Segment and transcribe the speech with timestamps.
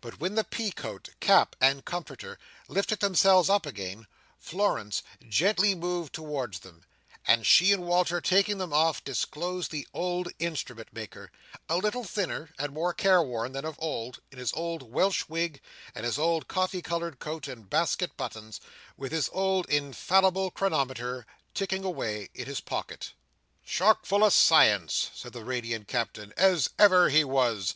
[0.00, 4.06] But when the pea coat, cap, and comforter lifted themselves up again,
[4.38, 6.86] Florence gently moved towards them;
[7.26, 11.30] and she and Walter taking them off, disclosed the old Instrument maker,
[11.68, 15.60] a little thinner and more careworn than of old, in his old Welsh wig
[15.94, 18.62] and his old coffee coloured coat and basket buttons,
[18.96, 23.12] with his old infallible chronometer ticking away in his pocket.
[23.66, 27.74] "Chock full o' science," said the radiant Captain, "as ever he was!